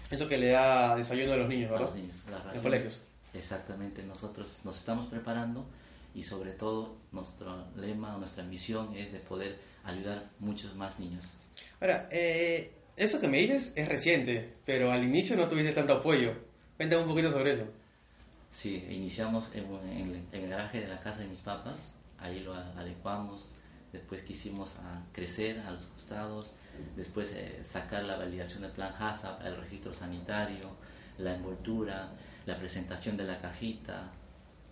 Eso 0.09 0.27
que 0.27 0.37
le 0.37 0.49
da 0.49 0.95
desayuno 0.95 1.33
a 1.33 1.37
los 1.37 1.49
niños, 1.49 1.69
a 1.69 1.73
¿verdad? 1.73 1.85
los 1.87 1.95
niños, 1.95 2.21
las 2.29 2.43
raciones. 2.43 2.61
colegios. 2.61 2.99
Exactamente, 3.33 4.03
nosotros 4.03 4.59
nos 4.63 4.77
estamos 4.77 5.07
preparando 5.07 5.65
y 6.13 6.23
sobre 6.23 6.51
todo 6.51 6.95
nuestro 7.11 7.65
lema, 7.75 8.17
nuestra 8.17 8.43
misión 8.43 8.95
es 8.95 9.11
de 9.11 9.19
poder 9.19 9.57
ayudar 9.83 10.29
muchos 10.39 10.75
más 10.75 10.99
niños. 10.99 11.33
Ahora, 11.79 12.07
eh, 12.11 12.71
esto 12.97 13.19
que 13.19 13.27
me 13.27 13.37
dices 13.39 13.73
es 13.75 13.87
reciente, 13.87 14.53
pero 14.65 14.91
al 14.91 15.03
inicio 15.03 15.35
no 15.35 15.47
tuviste 15.47 15.71
tanto 15.71 15.93
apoyo. 15.93 16.33
Cuéntame 16.77 17.03
un 17.03 17.09
poquito 17.09 17.31
sobre 17.31 17.51
eso. 17.51 17.65
Sí, 18.49 18.85
iniciamos 18.89 19.49
en, 19.53 19.63
en- 19.89 20.27
en 20.31 20.43
el 20.43 20.49
garaje 20.49 20.81
de 20.81 20.87
la 20.87 20.99
casa 20.99 21.19
de 21.19 21.27
mis 21.27 21.39
papás, 21.41 21.93
ahí 22.19 22.39
lo 22.41 22.53
adecuamos, 22.53 23.53
después 23.93 24.21
quisimos 24.23 24.77
a 24.79 25.03
crecer 25.13 25.59
a 25.59 25.71
los 25.71 25.85
costados, 25.85 26.55
después 26.97 27.31
eh, 27.33 27.59
sacar 27.63 28.03
la 28.03 28.17
validación 28.17 28.61
del 28.63 28.71
plan 28.71 28.93
HACCP, 28.97 29.45
el 29.45 29.55
registro 29.57 29.93
sanitario, 29.93 30.69
la 31.17 31.35
envoltura, 31.35 32.09
la 32.45 32.57
presentación 32.57 33.15
de 33.15 33.23
la 33.23 33.39
cajita, 33.39 34.11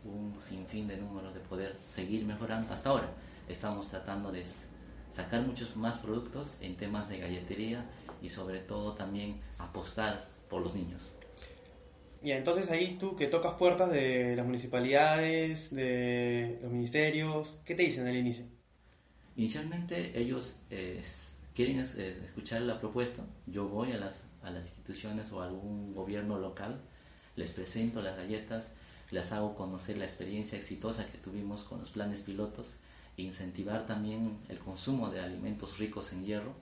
un 0.04 0.36
sinfín 0.42 0.88
de 0.88 0.98
números 0.98 1.34
de 1.34 1.40
poder 1.42 1.76
seguir 1.86 2.26
mejorando. 2.26 2.72
Hasta 2.74 2.90
ahora 2.90 3.10
estamos 3.48 3.90
tratando 3.90 4.32
de 4.32 4.44
sacar 5.12 5.42
muchos 5.42 5.76
más 5.76 6.00
productos 6.00 6.58
en 6.62 6.76
temas 6.78 7.10
de 7.10 7.20
galletería 7.20 7.86
y 8.22 8.30
sobre 8.30 8.60
todo 8.60 8.94
también 8.96 9.40
apostar 9.58 10.26
por 10.50 10.62
los 10.62 10.76
niños. 10.76 11.14
Y 12.22 12.32
entonces 12.32 12.70
ahí 12.70 12.98
tú 13.00 13.16
que 13.16 13.28
tocas 13.28 13.54
puertas 13.54 13.92
de 13.92 14.36
las 14.36 14.46
municipalidades, 14.46 15.74
de 15.74 16.60
los 16.62 16.72
ministerios, 16.72 17.58
¿qué 17.64 17.76
te 17.76 17.84
dicen 17.84 18.08
al 18.08 18.16
inicio? 18.18 18.46
Inicialmente 19.38 20.20
ellos 20.20 20.58
eh, 20.70 21.02
quieren 21.56 21.80
es- 21.80 21.96
es- 21.96 22.18
escuchar 22.18 22.62
la 22.64 22.80
propuesta. 22.80 23.24
Yo 23.48 23.68
voy 23.70 23.94
a 23.94 23.98
las, 23.98 24.24
a 24.44 24.50
las 24.50 24.64
instituciones 24.66 25.32
o 25.32 25.42
a 25.42 25.46
algún 25.46 25.94
gobierno 25.94 26.38
local, 26.40 26.82
les 27.38 27.54
presento 27.54 28.02
las 28.02 28.18
galletas, 28.18 28.74
les 29.12 29.32
hago 29.32 29.56
conocer 29.56 29.98
la 29.98 30.06
experiencia 30.06 30.58
exitosa 30.58 31.06
que 31.06 31.18
tuvimos 31.18 31.64
con 31.64 31.80
los 31.80 31.90
planes 31.90 32.22
pilotos, 32.22 32.76
e 33.18 33.24
incentivar 33.24 33.86
también 33.86 34.38
el 34.48 34.60
consumo 34.60 35.10
de 35.10 35.20
alimentos 35.20 35.78
ricos 35.78 36.14
en 36.14 36.26
hierro. 36.26 36.54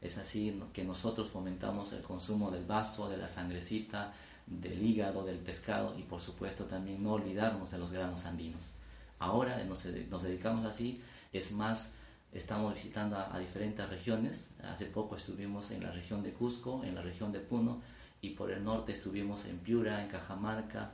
Es 0.00 0.18
así 0.18 0.60
que 0.72 0.84
nosotros 0.84 1.28
fomentamos 1.28 1.92
el 1.92 2.02
consumo 2.02 2.50
del 2.50 2.64
vaso, 2.64 3.08
de 3.08 3.16
la 3.16 3.26
sangrecita, 3.26 4.12
del 4.46 4.84
hígado, 4.84 5.24
del 5.24 5.38
pescado 5.38 5.98
y 5.98 6.02
por 6.02 6.20
supuesto 6.20 6.64
también 6.66 7.02
no 7.02 7.14
olvidarnos 7.14 7.70
de 7.70 7.78
los 7.78 7.90
granos 7.90 8.26
andinos. 8.26 8.74
Ahora 9.18 9.64
nos, 9.64 9.86
nos 10.10 10.22
dedicamos 10.22 10.66
así, 10.66 11.00
es 11.32 11.52
más, 11.52 11.92
estamos 12.32 12.74
visitando 12.74 13.16
a, 13.16 13.34
a 13.34 13.38
diferentes 13.38 13.88
regiones. 13.88 14.50
Hace 14.62 14.86
poco 14.86 15.16
estuvimos 15.16 15.70
en 15.70 15.82
la 15.82 15.90
región 15.90 16.22
de 16.22 16.32
Cusco, 16.32 16.84
en 16.84 16.94
la 16.94 17.02
región 17.02 17.32
de 17.32 17.40
Puno 17.40 17.80
y 18.20 18.30
por 18.30 18.50
el 18.50 18.62
norte 18.62 18.92
estuvimos 18.92 19.46
en 19.46 19.58
Piura, 19.58 20.02
en 20.02 20.08
Cajamarca, 20.08 20.92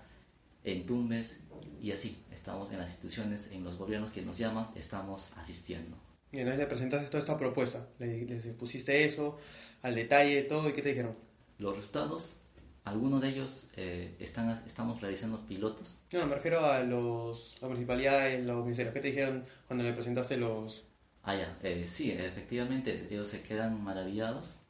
en 0.65 0.87
Tumbes 0.87 1.41
y 1.83 1.93
así. 1.93 2.17
Estamos 2.33 2.71
en 2.73 2.79
las 2.79 2.91
instituciones, 2.91 3.51
en 3.53 3.65
los 3.65 3.77
gobiernos 3.77 4.11
que 4.11 4.23
nos 4.23 4.39
llaman, 4.39 4.67
estamos 4.77 5.33
asistiendo. 5.37 5.97
Y 6.33 6.39
entonces 6.39 6.59
le 6.61 6.67
presentaste 6.67 7.09
toda 7.09 7.21
esta 7.21 7.37
propuesta, 7.37 7.87
le- 7.99 8.25
les 8.25 8.47
pusiste 8.47 9.05
eso, 9.05 9.39
al 9.83 9.95
detalle, 9.95 10.43
todo, 10.43 10.69
¿y 10.69 10.73
qué 10.73 10.83
te 10.83 10.91
dijeron? 10.91 11.17
Los 11.59 11.77
resultados, 11.77 12.39
algunos 12.85 13.21
de 13.21 13.29
ellos 13.29 13.69
eh, 13.77 14.15
están, 14.19 14.51
estamos 14.67 15.01
realizando 15.01 15.47
pilotos 15.47 15.99
No, 16.13 16.27
me 16.27 16.35
refiero 16.35 16.65
a 16.65 16.81
los, 16.83 17.57
las 17.61 17.69
municipalidades, 17.71 18.45
los 18.45 18.63
ministerios. 18.65 18.95
¿Qué 18.95 19.01
te 19.01 19.09
dijeron 19.09 19.45
cuando 19.67 19.85
le 19.85 19.93
presentaste 19.93 20.37
los... 20.37 20.85
Ah, 21.23 21.37
ya, 21.37 21.59
eh, 21.63 21.85
sí, 21.87 22.11
efectivamente, 22.13 23.09
ellos 23.11 23.29
se 23.29 23.43
quedan 23.43 23.83
maravillados, 23.83 24.61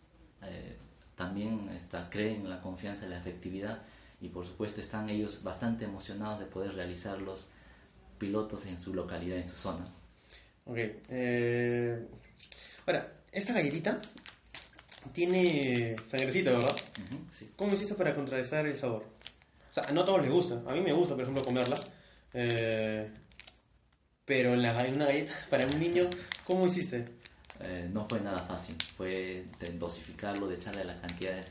eh, 0.42 0.76
también 1.16 1.68
está, 1.70 2.10
creen 2.10 2.42
en 2.42 2.50
la 2.50 2.60
confianza 2.60 3.06
y 3.06 3.10
la 3.10 3.18
efectividad 3.18 3.82
y 4.20 4.28
por 4.28 4.46
supuesto 4.46 4.80
están 4.80 5.08
ellos 5.08 5.42
bastante 5.42 5.84
emocionados 5.84 6.40
de 6.40 6.46
poder 6.46 6.74
realizar 6.74 7.20
los 7.20 7.48
pilotos 8.18 8.66
en 8.66 8.78
su 8.78 8.94
localidad, 8.94 9.38
en 9.38 9.48
su 9.48 9.56
zona. 9.56 9.86
Ok. 10.66 10.76
eh, 11.08 12.06
Ahora, 12.86 13.12
esta 13.32 13.52
galletita 13.52 14.00
tiene 15.12 15.96
sangrecita, 16.06 16.52
¿verdad? 16.52 16.76
Ujú, 17.06 17.24
sí. 17.32 17.50
¿Cómo 17.56 17.74
hiciste 17.74 17.94
para 17.94 18.14
contrarrestar 18.14 18.66
el 18.66 18.76
sabor? 18.76 19.04
O 19.70 19.74
sea, 19.74 19.90
no 19.92 20.02
a 20.02 20.04
todos 20.04 20.22
les 20.22 20.30
gusta. 20.30 20.62
A 20.66 20.74
mí 20.74 20.80
me 20.80 20.92
gusta, 20.92 21.14
por 21.14 21.22
ejemplo, 21.22 21.44
comerla. 21.44 21.80
Eh, 22.34 23.10
pero 24.24 24.54
en, 24.54 24.62
la, 24.62 24.86
en 24.86 24.94
una 24.94 25.06
galleta 25.06 25.32
para 25.50 25.66
un 25.66 25.78
niño, 25.80 26.04
¿cómo 26.46 26.66
hiciste? 26.66 27.06
Eh, 27.60 27.88
no 27.92 28.08
fue 28.08 28.20
nada 28.20 28.44
fácil, 28.46 28.76
fue 28.96 29.44
de 29.58 29.72
dosificarlo, 29.78 30.48
de 30.48 30.54
echarle 30.56 30.84
la 30.84 31.00
cantidad 31.00 31.32
de 31.32 31.42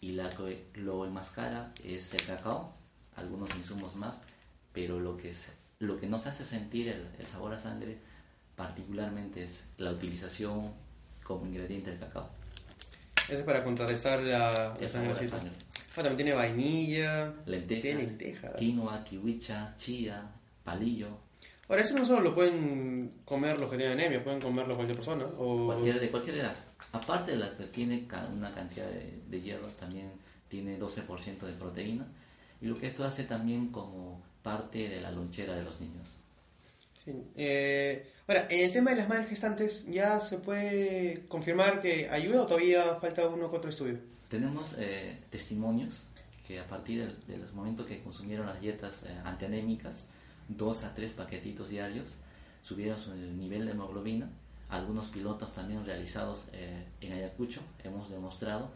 y 0.00 0.12
la 0.12 0.28
que 0.28 0.66
lo 0.74 1.04
enmascara 1.04 1.72
es 1.84 2.12
el 2.14 2.24
cacao, 2.24 2.74
algunos 3.16 3.54
insumos 3.56 3.96
más, 3.96 4.22
pero 4.72 5.00
lo 5.00 5.16
que, 5.16 5.30
es, 5.30 5.52
lo 5.78 5.98
que 5.98 6.06
nos 6.06 6.26
hace 6.26 6.44
sentir 6.44 6.88
el, 6.88 7.06
el 7.18 7.26
sabor 7.26 7.54
a 7.54 7.58
sangre 7.58 7.98
particularmente 8.56 9.42
es 9.42 9.66
la 9.78 9.90
utilización 9.90 10.72
como 11.22 11.46
ingrediente 11.46 11.90
del 11.90 11.98
cacao. 11.98 12.30
Eso 13.28 13.38
es 13.38 13.44
para 13.44 13.64
contrarrestar 13.64 14.20
la, 14.22 14.76
la 14.80 14.88
sangrecita. 14.88 15.38
sangre. 15.38 15.50
Ah, 15.92 16.02
también 16.02 16.16
tiene 16.16 16.32
vainilla, 16.34 17.34
Lentejas, 17.46 18.18
tiene 18.18 18.38
quinoa, 18.56 19.02
kiwicha, 19.02 19.74
chía, 19.76 20.30
palillo, 20.62 21.26
Ahora, 21.68 21.82
eso 21.82 21.94
no 21.94 22.06
solo 22.06 22.20
lo 22.20 22.34
pueden 22.34 23.22
comer 23.24 23.58
los 23.58 23.68
que 23.68 23.76
tienen 23.76 23.98
anemia, 23.98 24.22
pueden 24.22 24.40
comerlo 24.40 24.76
cualquier 24.76 24.96
persona. 24.96 25.24
O... 25.36 25.66
cualquier, 25.66 25.98
de 25.98 26.10
cualquier 26.10 26.38
edad. 26.38 26.56
Aparte 26.92 27.32
de 27.32 27.38
la 27.38 27.56
que 27.56 27.64
tiene 27.64 28.06
una 28.36 28.54
cantidad 28.54 28.86
de, 28.86 29.20
de 29.28 29.40
hierro, 29.42 29.66
también 29.78 30.10
tiene 30.48 30.78
12% 30.78 31.40
de 31.40 31.52
proteína. 31.52 32.06
Y 32.60 32.66
lo 32.66 32.78
que 32.78 32.86
esto 32.86 33.04
hace 33.04 33.24
también 33.24 33.68
como 33.68 34.22
parte 34.42 34.88
de 34.88 35.00
la 35.00 35.10
lonchera 35.10 35.54
de 35.54 35.62
los 35.62 35.80
niños. 35.80 36.16
Sí. 37.04 37.12
Eh, 37.36 38.10
ahora, 38.26 38.46
en 38.50 38.64
el 38.64 38.72
tema 38.72 38.90
de 38.90 38.96
las 38.96 39.08
madres 39.08 39.28
gestantes, 39.28 39.86
¿ya 39.86 40.20
se 40.20 40.38
puede 40.38 41.24
confirmar 41.28 41.80
que 41.82 42.08
ayuda 42.08 42.42
o 42.42 42.46
todavía 42.46 42.96
falta 43.00 43.28
uno 43.28 43.50
que 43.50 43.56
otro 43.56 43.70
estudio? 43.70 43.98
Tenemos 44.28 44.74
eh, 44.78 45.18
testimonios 45.30 46.06
que 46.48 46.58
a 46.60 46.66
partir 46.66 47.00
del- 47.00 47.26
de, 47.26 47.36
los 47.38 47.52
momentos 47.52 47.86
que 47.86 48.00
consumieron 48.02 48.46
las 48.46 48.60
dietas 48.60 49.02
eh, 49.04 49.08
antianémicas, 49.24 50.04
dos 50.48 50.84
a 50.84 50.94
tres 50.94 51.12
paquetitos 51.12 51.68
diarios, 51.68 52.14
subieron 52.62 52.98
su 52.98 53.14
nivel 53.14 53.66
de 53.66 53.72
hemoglobina. 53.72 54.28
Algunos 54.68 55.08
pilotos 55.08 55.54
también 55.54 55.84
realizados 55.84 56.48
eh, 56.52 56.84
en 57.00 57.12
Ayacucho 57.12 57.60
hemos 57.84 58.10
demostrado 58.10 58.72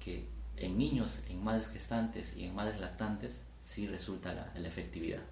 que 0.00 0.26
en 0.56 0.76
niños, 0.76 1.22
en 1.28 1.42
madres 1.42 1.68
gestantes 1.68 2.36
y 2.36 2.44
en 2.44 2.54
madres 2.54 2.80
lactantes 2.80 3.42
sí 3.62 3.86
resulta 3.86 4.32
la, 4.32 4.52
la 4.56 4.68
efectividad. 4.68 5.22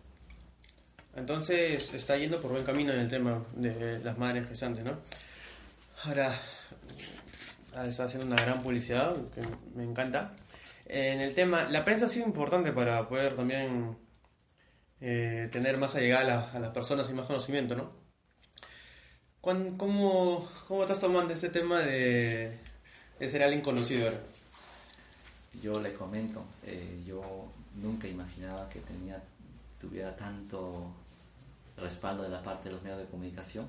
Entonces 1.15 1.93
está 1.95 2.17
yendo 2.17 2.41
por 2.41 2.53
buen 2.53 2.65
camino 2.65 2.93
en 2.93 3.01
el 3.01 3.09
tema 3.09 3.45
de 3.55 4.01
las 4.01 4.17
madres 4.19 4.49
gestantes, 4.49 4.85
¿no? 4.85 4.99
Ahora, 6.05 6.35
ah, 7.75 7.87
está 7.87 8.05
haciendo 8.05 8.27
una 8.27 8.41
gran 8.43 8.63
publicidad 8.63 9.15
que 9.35 9.43
me 9.75 9.85
encanta. 9.85 10.33
En 10.87 11.21
el 11.21 11.35
tema, 11.35 11.65
la 11.69 11.85
prensa 11.85 12.07
ha 12.07 12.09
sido 12.09 12.27
importante 12.27 12.73
para 12.73 13.09
poder 13.09 13.37
también 13.37 13.97
eh, 15.01 15.49
tener 15.53 15.77
más 15.77 15.95
allegada 15.95 16.51
a, 16.53 16.57
a 16.57 16.61
las 16.61 16.71
personas 16.71 17.09
y 17.11 17.13
más 17.13 17.27
conocimiento, 17.27 17.77
¿no? 17.77 18.02
¿Cuán- 19.43 19.77
¿Cómo, 19.77 20.49
cómo 20.69 20.83
estás 20.83 21.01
tomando 21.01 21.35
este 21.35 21.51
tema 21.51 21.81
de, 21.81 22.57
ser 23.19 23.43
alguien 23.43 23.61
conocido 23.61 24.07
ahora? 24.07 24.21
Yo 25.61 25.81
le 25.81 25.93
comento, 25.95 26.45
eh, 26.65 27.03
yo 27.05 27.21
nunca 27.75 28.07
imaginaba 28.09 28.69
que 28.69 28.79
tenía, 28.81 29.21
tuviera 29.81 30.17
tanto 30.17 30.87
respaldo 31.77 32.23
de 32.23 32.29
la 32.29 32.43
parte 32.43 32.69
de 32.69 32.75
los 32.77 32.83
medios 32.85 33.01
de 33.01 33.07
comunicación. 33.07 33.67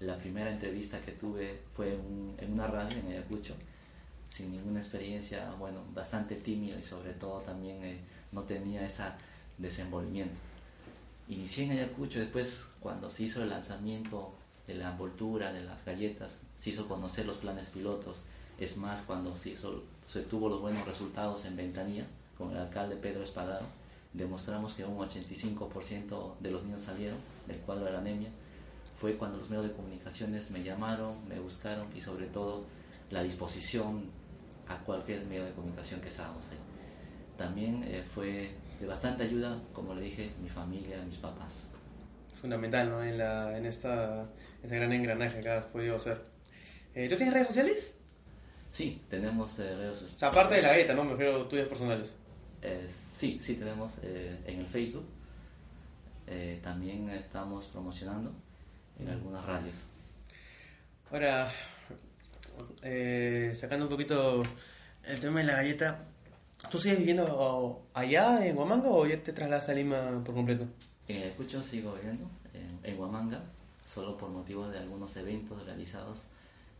La 0.00 0.18
primera 0.18 0.50
entrevista 0.50 1.00
que 1.00 1.12
tuve 1.12 1.60
fue 1.76 1.94
un- 1.94 2.34
en 2.38 2.52
una 2.54 2.66
radio 2.66 2.98
en 2.98 3.06
Ayacucho, 3.12 3.54
sin 4.28 4.50
ninguna 4.50 4.80
experiencia, 4.80 5.52
bueno, 5.52 5.84
bastante 5.94 6.34
tímido 6.34 6.76
y 6.78 6.82
sobre 6.82 7.12
todo 7.12 7.38
también 7.42 7.84
eh, 7.84 8.00
no 8.32 8.42
tenía 8.42 8.84
ese 8.84 9.04
desenvolvimiento. 9.58 10.34
Inicié 11.28 11.64
en 11.66 11.72
Ayacucho, 11.72 12.18
después 12.18 12.66
cuando 12.80 13.08
se 13.08 13.22
hizo 13.24 13.40
el 13.44 13.50
lanzamiento 13.50 14.34
de 14.66 14.74
la 14.74 14.90
envoltura, 14.90 15.52
de 15.52 15.62
las 15.62 15.84
galletas, 15.84 16.42
se 16.56 16.70
hizo 16.70 16.88
conocer 16.88 17.26
los 17.26 17.38
planes 17.38 17.70
pilotos. 17.70 18.22
Es 18.58 18.76
más, 18.76 19.02
cuando 19.02 19.36
se, 19.36 19.50
hizo, 19.50 19.82
tuvo 20.30 20.48
los 20.48 20.60
buenos 20.60 20.86
resultados 20.86 21.44
en 21.46 21.56
Ventanilla, 21.56 22.04
con 22.38 22.50
el 22.50 22.58
alcalde 22.58 22.96
Pedro 22.96 23.22
Espadaro, 23.22 23.66
demostramos 24.12 24.74
que 24.74 24.84
un 24.84 24.98
85% 24.98 26.34
de 26.40 26.50
los 26.50 26.62
niños 26.64 26.82
salieron 26.82 27.18
del 27.46 27.58
cuadro 27.58 27.86
de 27.86 27.92
la 27.92 27.98
anemia. 27.98 28.30
Fue 28.98 29.16
cuando 29.16 29.38
los 29.38 29.48
medios 29.48 29.66
de 29.66 29.72
comunicaciones 29.72 30.50
me 30.50 30.62
llamaron, 30.62 31.16
me 31.28 31.38
buscaron 31.38 31.86
y 31.96 32.00
sobre 32.00 32.26
todo 32.26 32.64
la 33.10 33.22
disposición 33.22 34.04
a 34.68 34.78
cualquier 34.78 35.24
medio 35.26 35.44
de 35.44 35.52
comunicación 35.52 36.00
que 36.00 36.08
estábamos 36.08 36.50
ahí. 36.50 36.58
También 37.36 37.82
eh, 37.84 38.02
fue 38.02 38.54
de 38.80 38.86
bastante 38.86 39.24
ayuda, 39.24 39.58
como 39.72 39.94
le 39.94 40.02
dije, 40.02 40.32
mi 40.42 40.48
familia, 40.48 41.02
mis 41.04 41.16
papás. 41.16 41.68
Fundamental, 42.32 42.90
¿no? 42.90 43.02
En, 43.04 43.18
la, 43.18 43.56
en 43.56 43.66
esta, 43.66 44.28
este 44.62 44.76
gran 44.76 44.92
engranaje 44.92 45.40
que 45.40 45.48
has 45.48 45.64
podido 45.66 45.96
hacer. 45.96 46.20
Eh, 46.94 47.08
¿Tú 47.08 47.16
tienes 47.16 47.34
redes 47.34 47.48
sociales? 47.48 47.94
Sí, 48.70 49.02
tenemos 49.08 49.58
eh, 49.58 49.74
redes 49.76 49.94
sociales. 49.94 50.16
O 50.16 50.18
sea, 50.18 50.28
aparte 50.28 50.54
de 50.56 50.62
la 50.62 50.68
galleta, 50.68 50.94
¿no? 50.94 51.04
Me 51.04 51.12
refiero 51.12 51.42
a 51.42 51.48
tuyas 51.48 51.68
personales. 51.68 52.16
Eh, 52.62 52.86
sí, 52.88 53.38
sí 53.42 53.54
tenemos 53.54 53.98
eh, 54.02 54.38
en 54.46 54.60
el 54.60 54.66
Facebook. 54.66 55.04
Eh, 56.26 56.60
también 56.62 57.10
estamos 57.10 57.66
promocionando 57.66 58.32
en 58.98 59.08
algunas 59.08 59.44
radios. 59.44 59.84
Ahora, 61.10 61.52
eh, 62.82 63.52
sacando 63.54 63.86
un 63.86 63.90
poquito 63.90 64.42
el 65.04 65.20
tema 65.20 65.40
de 65.40 65.46
la 65.46 65.54
galleta, 65.54 66.04
¿tú 66.70 66.78
sigues 66.78 66.98
viviendo 66.98 67.86
allá 67.92 68.46
en 68.46 68.56
Huamanga 68.56 68.88
o 68.88 69.06
ya 69.06 69.22
te 69.22 69.32
trasladas 69.32 69.68
a 69.68 69.74
Lima 69.74 70.22
por 70.24 70.34
completo? 70.34 70.68
En 71.08 71.22
Ayacucho 71.22 71.62
sigo 71.62 71.94
viviendo, 71.94 72.28
en, 72.54 72.78
en 72.82 72.98
Huamanga, 72.98 73.42
solo 73.84 74.16
por 74.16 74.30
motivos 74.30 74.72
de 74.72 74.78
algunos 74.78 75.16
eventos 75.16 75.64
realizados. 75.64 76.26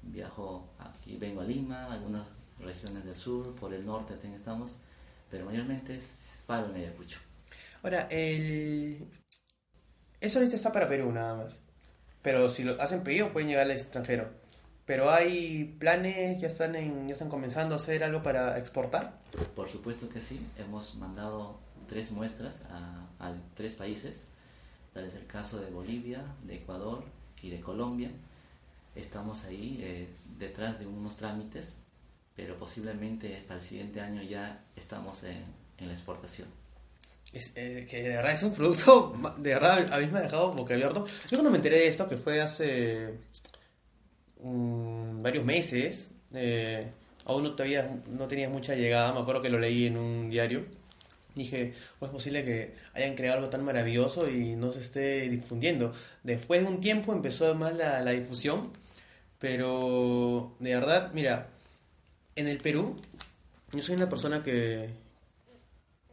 Viajo 0.03 0.69
aquí, 0.79 1.17
vengo 1.17 1.41
a 1.41 1.45
Lima, 1.45 1.93
algunas 1.93 2.27
regiones 2.59 3.05
del 3.05 3.17
sur, 3.17 3.55
por 3.57 3.73
el 3.73 3.85
norte 3.85 4.15
también 4.15 4.35
estamos, 4.35 4.77
pero 5.31 5.45
mayormente 5.45 5.97
es 5.97 6.45
paro 6.47 6.71
en 6.71 6.77
Ayacucho. 6.77 7.19
Ahora, 7.83 8.07
el... 8.11 9.09
eso 10.21 10.39
ahorita 10.39 10.57
está 10.57 10.73
para 10.73 10.89
Perú 10.89 11.11
nada 11.13 11.35
más. 11.35 11.59
Pero 12.23 12.51
si 12.51 12.63
lo 12.63 12.81
hacen 12.81 13.03
pedido 13.03 13.33
pueden 13.33 13.49
llegar 13.49 13.65
al 13.65 13.73
extranjero. 13.73 14.31
Pero 14.87 15.11
hay 15.11 15.77
planes, 15.79 16.41
ya 16.41 16.49
están 16.49 16.75
en, 16.77 17.09
ya 17.09 17.13
están 17.13 17.29
comenzando 17.29 17.75
a 17.75 17.79
hacer 17.79 18.05
algo 18.05 18.23
para 18.23 18.59
exportar. 18.59 19.21
Por 19.57 19.69
supuesto 19.69 20.09
que 20.09 20.21
sí, 20.21 20.45
hemos 20.59 20.95
mandado 20.97 21.59
tres 21.93 22.11
muestras 22.11 22.63
a, 22.71 23.07
a 23.19 23.35
tres 23.55 23.75
países, 23.75 24.27
tal 24.95 25.05
es 25.05 25.15
el 25.15 25.27
caso 25.27 25.61
de 25.61 25.71
Bolivia, 25.71 26.25
de 26.43 26.55
Ecuador 26.55 27.05
y 27.43 27.51
de 27.51 27.61
Colombia. 27.61 28.11
Estamos 28.97 29.45
ahí 29.45 29.79
eh, 29.83 30.09
detrás 30.39 30.79
de 30.79 30.87
unos 30.87 31.17
trámites, 31.17 31.81
pero 32.35 32.57
posiblemente 32.57 33.45
para 33.47 33.61
el 33.61 33.67
siguiente 33.67 34.01
año 34.01 34.23
ya 34.23 34.65
estamos 34.75 35.23
en, 35.25 35.45
en 35.77 35.87
la 35.87 35.93
exportación. 35.93 36.49
Es, 37.31 37.53
eh, 37.57 37.87
que 37.89 38.03
de 38.03 38.17
verdad 38.17 38.33
es 38.33 38.43
un 38.43 38.55
producto, 38.55 39.15
de 39.37 39.53
verdad 39.53 39.93
a 39.93 39.99
mí 39.99 40.07
me 40.07 40.21
ha 40.21 40.23
dejado 40.23 40.51
boquiabierto. 40.53 41.07
Yo 41.29 41.37
cuando 41.37 41.51
me 41.51 41.59
enteré 41.59 41.77
de 41.77 41.89
esto, 41.89 42.09
que 42.09 42.17
fue 42.17 42.41
hace 42.41 43.19
mm, 44.43 45.23
varios 45.23 45.45
meses, 45.45 46.11
eh, 46.33 46.91
aún 47.27 47.43
no, 47.43 47.53
todavía 47.53 48.03
no 48.07 48.27
tenía 48.29 48.49
mucha 48.49 48.75
llegada, 48.75 49.13
me 49.13 49.21
acuerdo 49.21 49.43
que 49.43 49.51
lo 49.51 49.59
leí 49.59 49.87
en 49.89 49.99
un 49.99 50.31
diario. 50.31 50.81
Dije, 51.35 51.75
¿cómo 51.99 52.11
es 52.11 52.13
posible 52.13 52.45
que 52.45 52.75
hayan 52.93 53.15
creado 53.15 53.39
algo 53.39 53.51
tan 53.51 53.65
maravilloso 53.65 54.29
y 54.29 54.55
no 54.55 54.71
se 54.71 54.81
esté 54.81 55.29
difundiendo? 55.31 55.93
Después 56.23 56.63
de 56.63 56.69
un 56.69 56.81
tiempo 56.81 57.13
empezó 57.13 57.55
más 57.55 57.75
la, 57.75 58.03
la 58.03 58.11
difusión, 58.11 58.73
pero 59.39 60.55
de 60.59 60.75
verdad, 60.75 61.11
mira, 61.15 61.49
en 62.37 62.49
el 62.49 62.59
Perú, 62.59 63.01
yo 63.73 63.83
soy 63.83 63.97
una 63.97 64.11
persona 64.11 64.43
que, 64.43 64.91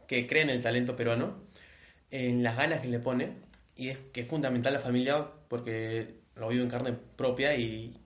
que 0.08 0.26
cree 0.26 0.42
en 0.42 0.50
el 0.50 0.62
talento 0.62 0.96
peruano, 0.96 1.36
en 2.10 2.42
las 2.42 2.56
ganas 2.56 2.80
que 2.80 2.88
le 2.88 2.98
pone, 2.98 3.34
y 3.76 3.90
es 3.90 3.98
que 4.12 4.22
es 4.22 4.26
fundamental 4.26 4.72
la 4.72 4.80
familia 4.80 5.26
porque 5.48 6.14
lo 6.34 6.48
vivo 6.48 6.62
en 6.62 6.70
carne 6.70 6.92
propia 7.16 7.54
y, 7.56 7.96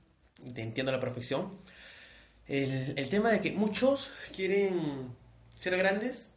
y 0.45 0.51
te 0.51 0.63
entiendo 0.63 0.91
a 0.91 0.97
la 0.97 1.01
perfección. 1.01 1.59
El, 2.47 2.99
el 2.99 3.09
tema 3.09 3.31
de 3.31 3.41
que 3.41 3.53
muchos 3.53 4.11
quieren 4.35 5.15
ser 5.57 5.77
grandes, 5.79 6.34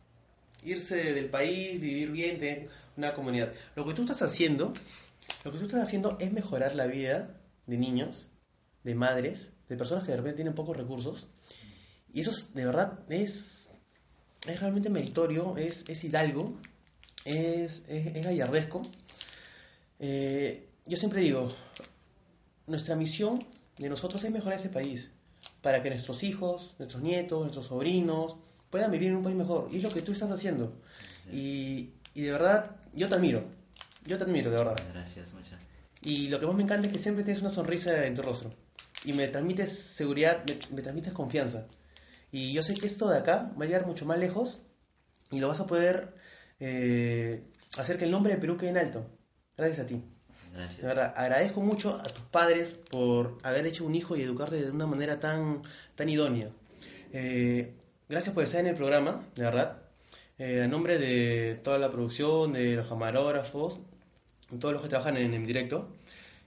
irse 0.68 1.14
del 1.14 1.30
país, 1.30 1.80
vivir 1.80 2.12
bien, 2.12 2.38
tener 2.38 2.70
una 2.96 3.14
comunidad. 3.14 3.52
Lo 3.76 3.86
que 3.86 3.94
tú 3.94 4.02
estás 4.02 4.22
haciendo, 4.22 4.74
lo 5.44 5.52
que 5.52 5.58
tú 5.58 5.66
estás 5.66 5.82
haciendo 5.82 6.18
es 6.20 6.32
mejorar 6.32 6.76
la 6.76 6.88
vida 6.88 7.40
de 7.66 7.78
niños, 7.78 8.28
de 8.84 8.96
madres, 8.96 9.52
de 9.70 9.78
personas 9.78 10.04
que 10.04 10.12
de 10.12 10.18
repente 10.18 10.38
tienen 10.38 10.56
pocos 10.56 10.76
recursos. 10.76 11.28
Y 12.14 12.22
eso 12.22 12.32
es, 12.32 12.54
de 12.54 12.66
verdad 12.66 13.00
es, 13.10 13.70
es 14.48 14.60
realmente 14.60 14.90
meritorio, 14.90 15.58
es, 15.58 15.86
es 15.88 16.04
hidalgo, 16.04 16.60
es, 17.26 17.86
es, 17.88 18.16
es 18.16 18.24
gallardesco. 18.24 18.82
Eh, 20.00 20.68
yo 20.86 20.98
siempre 20.98 21.22
digo, 21.22 21.54
nuestra 22.66 22.96
misión 22.96 23.44
de 23.78 23.90
nosotros 23.90 24.24
es 24.24 24.32
mejorar 24.32 24.60
ese 24.60 24.70
país, 24.70 25.12
para 25.62 25.84
que 25.84 25.90
nuestros 25.90 26.24
hijos, 26.24 26.76
nuestros 26.80 27.04
nietos, 27.04 27.42
nuestros 27.42 27.68
sobrinos 27.68 28.38
puedan 28.70 28.92
vivir 28.92 29.10
en 29.10 29.18
un 29.18 29.24
país 29.24 29.36
mejor. 29.36 29.68
Y 29.72 29.78
es 29.78 29.84
lo 29.84 29.90
que 29.90 30.02
tú 30.02 30.12
estás 30.12 30.32
haciendo. 30.32 30.82
Y, 31.32 31.94
y 32.14 32.22
de 32.24 32.32
verdad, 32.32 32.76
yo 32.94 33.08
te 33.08 33.16
admiro. 33.16 33.44
Yo 34.06 34.18
te 34.18 34.24
admiro, 34.24 34.50
de 34.50 34.58
verdad. 34.58 34.78
Gracias, 34.94 35.34
muchas. 35.34 35.60
Y 36.02 36.30
lo 36.30 36.40
que 36.40 36.46
más 36.46 36.56
me 36.56 36.64
encanta 36.64 36.88
es 36.88 36.94
que 36.94 37.00
siempre 37.00 37.24
tienes 37.24 37.42
una 37.42 37.50
sonrisa 37.50 38.06
en 38.06 38.16
tu 38.16 38.22
rostro. 38.22 38.54
Y 39.04 39.14
me 39.14 39.28
transmites 39.28 39.78
seguridad, 39.78 40.44
me, 40.46 40.58
me 40.76 40.82
transmites 40.82 41.14
confianza. 41.14 41.68
Y 42.32 42.54
yo 42.54 42.64
sé 42.64 42.74
que 42.74 42.86
esto 42.86 43.10
de 43.10 43.18
acá 43.18 43.52
va 43.60 43.66
a 43.66 43.68
llegar 43.68 43.86
mucho 43.86 44.06
más 44.06 44.20
lejos 44.20 44.62
y 45.32 45.40
lo 45.40 45.48
vas 45.48 45.60
a 45.60 45.66
poder 45.66 46.16
eh, 46.60 47.44
hacer 47.78 47.98
que 47.98 48.06
el 48.06 48.12
nombre 48.12 48.34
de 48.34 48.40
Perú 48.40 48.58
quede 48.58 48.72
en 48.72 48.78
alto. 48.78 49.10
Gracias 49.56 49.80
a 49.80 49.88
ti. 49.88 50.04
Gracias. 50.54 50.82
De 50.82 50.88
verdad, 50.88 51.14
agradezco 51.16 51.62
mucho 51.62 51.96
a 51.96 52.04
tus 52.04 52.26
padres 52.26 52.76
por 52.90 53.38
haber 53.44 53.66
hecho 53.66 53.86
un 53.86 53.96
hijo 53.96 54.16
y 54.16 54.24
educarte 54.24 54.64
de 54.64 54.72
una 54.72 54.88
manera 54.88 55.20
tan, 55.20 55.62
tan 55.96 56.10
idónea. 56.10 56.50
Eh, 57.14 57.76
gracias 58.10 58.34
por 58.34 58.44
estar 58.44 58.62
en 58.62 58.68
el 58.68 58.76
programa, 58.76 59.24
de 59.36 59.44
verdad. 59.44 59.78
Eh, 60.40 60.62
a 60.64 60.68
nombre 60.68 60.98
de 60.98 61.60
toda 61.64 61.80
la 61.80 61.90
producción, 61.90 62.54
de 62.54 62.76
los 62.76 62.88
camarógrafos, 62.88 63.80
todos 64.60 64.74
los 64.74 64.84
que 64.84 64.90
trabajan 64.90 65.18
en, 65.18 65.34
en 65.34 65.46
directo. 65.46 65.90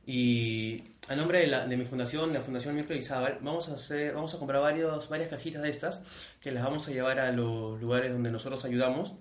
Y 0.07 0.85
a 1.09 1.17
nombre 1.17 1.41
de, 1.41 1.47
la, 1.49 1.67
de 1.67 1.77
mi 1.77 1.85
fundación, 1.85 2.33
la 2.33 2.41
Fundación 2.41 2.75
Mirko 2.75 2.95
Izábal, 2.95 3.39
vamos 3.43 3.69
a 3.69 3.75
hacer, 3.75 4.15
vamos 4.15 4.35
a 4.35 4.39
comprar 4.39 4.61
varios, 4.61 5.09
varias 5.09 5.29
cajitas 5.29 5.63
de 5.63 5.71
estas 5.71 6.01
que 6.41 6.53
las 6.53 6.65
vamos 6.65 6.89
a 6.89 6.93
llevar 6.93 7.19
a 7.19 7.33
los 7.33 7.81
lugares 7.81 8.13
donde 8.13 8.31
nosotros 8.31 8.65
ayudamos. 8.65 9.15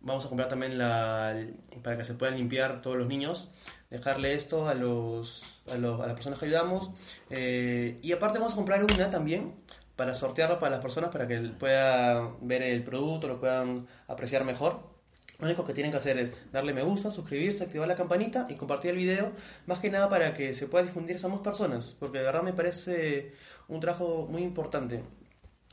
Vamos 0.00 0.24
a 0.24 0.28
comprar 0.28 0.48
también 0.48 0.78
la, 0.78 1.36
para 1.82 1.96
que 1.96 2.04
se 2.04 2.14
puedan 2.14 2.36
limpiar 2.36 2.80
todos 2.80 2.96
los 2.96 3.06
niños, 3.06 3.50
dejarle 3.90 4.34
esto 4.34 4.68
a, 4.68 4.74
los, 4.74 5.62
a, 5.70 5.76
los, 5.76 6.00
a 6.00 6.06
las 6.06 6.14
personas 6.14 6.38
que 6.38 6.46
ayudamos. 6.46 6.90
Eh, 7.30 7.98
y 8.02 8.12
aparte 8.12 8.38
vamos 8.38 8.54
a 8.54 8.56
comprar 8.56 8.84
una 8.84 9.10
también 9.10 9.54
para 9.96 10.14
sortearlo 10.14 10.58
para 10.58 10.70
las 10.70 10.80
personas 10.80 11.10
para 11.10 11.26
que 11.26 11.38
puedan 11.58 12.46
ver 12.46 12.62
el 12.62 12.84
producto, 12.84 13.28
lo 13.28 13.40
puedan 13.40 13.86
apreciar 14.06 14.44
mejor. 14.44 14.94
Lo 15.38 15.46
único 15.46 15.64
que 15.64 15.74
tienen 15.74 15.90
que 15.90 15.98
hacer 15.98 16.18
es 16.18 16.30
darle 16.52 16.72
me 16.72 16.82
gusta, 16.82 17.10
suscribirse, 17.10 17.64
activar 17.64 17.88
la 17.88 17.96
campanita 17.96 18.46
y 18.48 18.54
compartir 18.54 18.92
el 18.92 18.96
video, 18.96 19.32
más 19.66 19.80
que 19.80 19.90
nada 19.90 20.08
para 20.08 20.32
que 20.32 20.54
se 20.54 20.66
pueda 20.66 20.84
difundir 20.84 21.18
a 21.22 21.28
más 21.28 21.40
personas, 21.40 21.94
porque 21.98 22.18
de 22.18 22.24
verdad 22.24 22.42
me 22.42 22.54
parece 22.54 23.32
un 23.68 23.80
trabajo 23.80 24.26
muy 24.30 24.42
importante. 24.42 25.02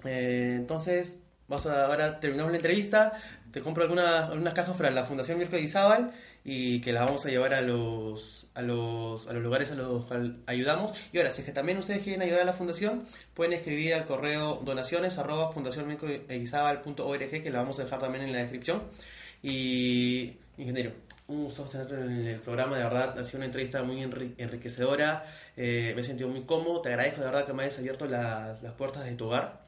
Eh, 0.04 0.56
entonces, 0.58 1.20
vamos 1.48 1.66
a, 1.66 1.86
ahora 1.86 2.20
terminamos 2.20 2.52
la 2.52 2.58
entrevista, 2.58 3.14
te 3.52 3.62
compro 3.62 3.84
algunas, 3.84 4.30
algunas 4.32 4.54
cajas 4.54 4.76
para 4.76 4.92
la 4.92 5.06
Fundación 5.06 5.38
Mirko 5.38 5.56
Izábal 5.58 6.12
y 6.46 6.82
que 6.82 6.92
las 6.92 7.06
vamos 7.06 7.26
a 7.26 7.30
llevar 7.30 7.54
a 7.54 7.62
los, 7.62 8.48
a 8.54 8.62
los, 8.62 9.28
a 9.28 9.34
los 9.34 9.44
lugares 9.44 9.72
a 9.72 9.76
los 9.76 10.06
que 10.06 10.34
ayudamos. 10.46 10.98
Y 11.12 11.18
ahora, 11.18 11.32
si 11.32 11.42
es 11.42 11.46
que 11.46 11.54
también 11.54 11.78
ustedes 11.78 12.04
quieren 12.04 12.22
ayudar 12.22 12.42
a 12.42 12.46
la 12.46 12.54
fundación, 12.54 13.06
pueden 13.34 13.54
escribir 13.54 13.94
al 13.94 14.06
correo 14.06 14.62
donaciones 14.64 15.18
arroba 15.18 15.52
fundacionmircoizábal.org 15.52 17.44
que 17.44 17.52
la 17.52 17.60
vamos 17.60 17.80
a 17.80 17.84
dejar 17.84 18.00
también 18.00 18.26
en 18.26 18.34
la 18.34 18.40
descripción. 18.40 18.84
Y, 19.42 20.34
ingeniero, 20.58 20.92
un 21.28 21.46
gusto 21.46 21.64
tenerte 21.64 21.96
en 21.96 22.28
el 22.28 22.40
programa, 22.40 22.78
de 22.78 22.84
verdad, 22.84 23.18
ha 23.18 23.24
sido 23.24 23.40
una 23.40 23.46
entrevista 23.46 23.82
muy 23.84 24.02
enri 24.02 24.36
enriquecedora, 24.38 25.26
eh, 25.56 25.94
me 25.96 26.02
he 26.02 26.04
sentido 26.04 26.30
muy 26.30 26.42
cómodo, 26.42 26.82
te 26.82 26.90
agradezco 26.90 27.22
de 27.22 27.28
verdad 27.28 27.46
que 27.46 27.54
me 27.54 27.64
hayas 27.64 27.80
abierto 27.80 28.08
las, 28.08 28.62
las 28.62 28.74
puertas 28.74 29.06
de 29.06 29.14
tu 29.14 29.28
hogar, 29.28 29.62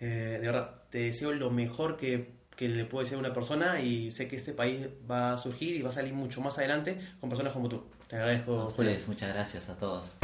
eh, 0.00 0.38
de 0.40 0.46
verdad, 0.46 0.74
te 0.90 0.98
deseo 0.98 1.32
lo 1.32 1.50
mejor 1.50 1.96
que, 1.96 2.37
que 2.58 2.68
le 2.68 2.84
puede 2.84 3.06
ser 3.06 3.18
a 3.18 3.20
una 3.20 3.32
persona 3.32 3.80
y 3.80 4.10
sé 4.10 4.26
que 4.26 4.34
este 4.34 4.52
país 4.52 4.88
va 5.08 5.34
a 5.34 5.38
surgir 5.38 5.76
y 5.76 5.82
va 5.82 5.90
a 5.90 5.92
salir 5.92 6.12
mucho 6.12 6.40
más 6.40 6.58
adelante 6.58 6.98
con 7.20 7.30
personas 7.30 7.52
como 7.52 7.68
tú. 7.68 7.84
Te 8.08 8.16
agradezco. 8.16 8.62
A 8.62 8.66
ustedes, 8.66 9.06
muchas 9.06 9.32
gracias 9.32 9.68
a 9.68 9.78
todos. 9.78 10.18